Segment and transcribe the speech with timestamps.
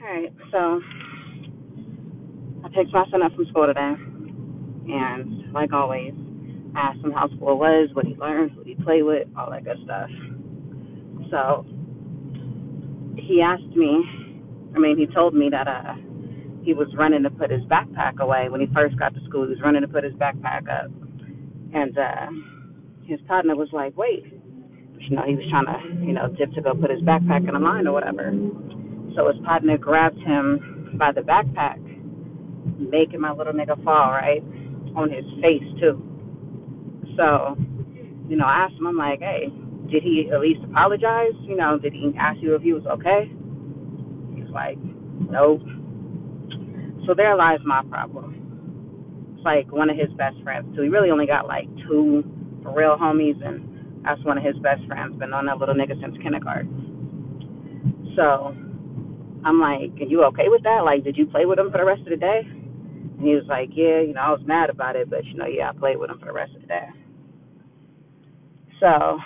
[0.00, 0.80] All right, so
[2.64, 3.94] I picked my son up from school today,
[4.88, 6.12] and like always,
[6.76, 9.64] I asked him how school was, what he learned, who he played with, all that
[9.64, 10.10] good stuff.
[11.30, 11.66] So
[13.16, 14.04] he asked me,
[14.74, 15.94] I mean, he told me that uh
[16.62, 19.44] he was running to put his backpack away when he first got to school.
[19.44, 20.90] He was running to put his backpack up,
[21.74, 22.26] and uh
[23.06, 24.24] his partner was like, "Wait,"
[24.98, 27.54] you know, he was trying to, you know, dip to go put his backpack in
[27.54, 28.32] the line or whatever.
[29.16, 31.78] So his partner grabbed him by the backpack,
[32.78, 34.42] making my little nigga fall right
[34.96, 36.02] on his face too.
[37.16, 37.56] So,
[38.28, 39.52] you know, I asked him, I'm like, hey,
[39.90, 41.34] did he at least apologize?
[41.42, 43.30] You know, did he ask you if he was okay?
[44.36, 44.78] He's like,
[45.30, 45.62] nope.
[47.06, 49.34] So there lies my problem.
[49.34, 50.82] It's like one of his best friends too.
[50.82, 52.22] He really only got like two
[52.62, 55.18] for real homies, and that's one of his best friends.
[55.18, 58.12] Been on that little nigga since kindergarten.
[58.14, 58.54] So
[59.48, 60.84] I'm like, are you okay with that?
[60.84, 62.42] Like, did you play with him for the rest of the day?
[62.44, 65.46] And he was like, yeah, you know, I was mad about it, but you know,
[65.46, 66.88] yeah, I played with him for the rest of the day.
[68.78, 69.18] So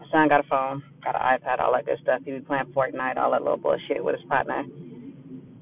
[0.00, 2.22] my son got a phone, got an iPad, all that good stuff.
[2.24, 4.64] He was playing Fortnite, all that little bullshit with his partner.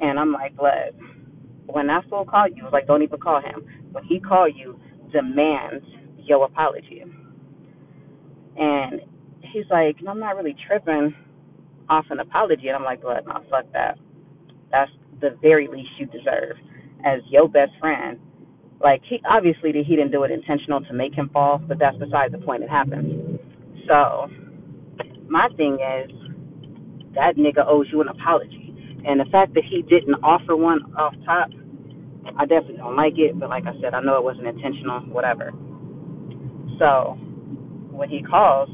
[0.01, 0.97] And I'm like, Blood,
[1.67, 3.63] when that fool called you, like, don't even call him.
[3.93, 4.81] When he called you,
[5.13, 5.83] demand
[6.25, 7.05] your apology.
[8.57, 9.01] And
[9.43, 11.15] he's like, no, I'm not really tripping
[11.89, 12.69] off an apology.
[12.69, 13.99] And I'm like, Blood, no, fuck that.
[14.71, 14.91] That's
[15.21, 16.57] the very least you deserve
[17.05, 18.19] as your best friend.
[18.81, 22.33] Like, he obviously he didn't do it intentional to make him fall, but that's beside
[22.33, 22.63] the point.
[22.63, 23.41] It happens.
[23.89, 24.29] So,
[25.29, 26.11] my thing is,
[27.15, 28.75] that nigga owes you an apology.
[29.07, 31.51] And the fact that he didn't offer one off top,
[32.39, 33.39] I definitely don't like it.
[33.39, 35.53] But like I said, I know it wasn't intentional, whatever.
[36.79, 37.17] So
[37.91, 38.69] when he calls,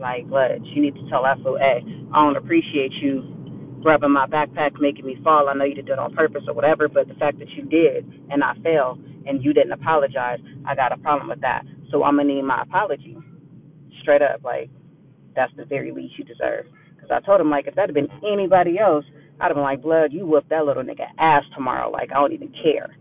[0.00, 3.36] like, look, you need to tell that hey, I don't appreciate you
[3.82, 5.48] grabbing my backpack, making me fall.
[5.48, 8.04] I know you did it on purpose or whatever, but the fact that you did
[8.30, 11.62] and I fell and you didn't apologize, I got a problem with that.
[11.90, 13.16] So I'm gonna need my apology,
[14.02, 14.42] straight up.
[14.44, 14.70] Like
[15.34, 16.66] that's the very least you deserve.
[16.94, 19.04] Because I told him like if that had been anybody else,
[19.40, 21.90] I'd have been like, blood, you whoop that little nigga ass tomorrow.
[21.90, 22.96] Like I don't even care,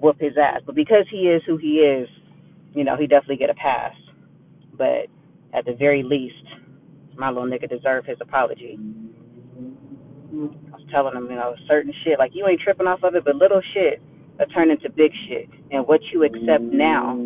[0.00, 0.62] whoop his ass.
[0.66, 2.08] But because he is who he is,
[2.74, 3.94] you know, he definitely get a pass.
[4.76, 5.06] But
[5.54, 6.34] at the very least,
[7.16, 8.78] my little nigga deserve his apology.
[10.34, 13.24] I was telling him, you know, certain shit, like you ain't tripping off of it,
[13.24, 14.02] but little shit
[14.38, 15.48] that turn into big shit.
[15.70, 17.16] And what you accept now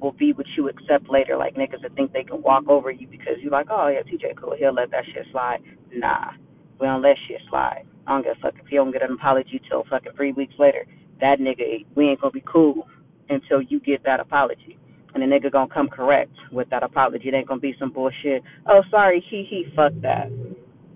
[0.00, 1.36] will be what you accept later.
[1.36, 4.36] Like niggas that think they can walk over you because you're like, oh yeah, TJ
[4.36, 5.60] cool, he'll let that shit slide.
[5.94, 6.32] Nah,
[6.78, 7.84] we don't let shit slide.
[8.06, 10.54] I don't give a fuck if you don't get an apology till fucking three weeks
[10.58, 10.84] later.
[11.20, 12.88] That nigga, we ain't gonna be cool
[13.28, 14.78] until you get that apology.
[15.14, 17.28] And the nigga gonna come correct with that apology.
[17.28, 18.42] It ain't gonna be some bullshit.
[18.68, 20.28] Oh, sorry, he he, fuck that,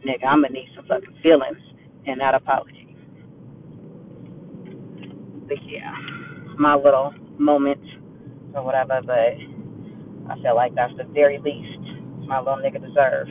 [0.06, 0.26] nigga.
[0.26, 1.58] I'm gonna need some fucking feelings
[2.06, 2.97] in that apology.
[5.48, 5.92] But yeah,
[6.58, 7.80] my little moment
[8.54, 9.00] or whatever.
[9.04, 9.36] But
[10.30, 11.78] I feel like that's the very least
[12.26, 13.28] my little nigga deserve.